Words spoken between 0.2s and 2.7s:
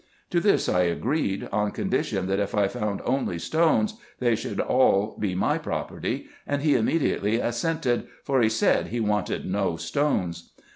To this I agreed, on condition that if I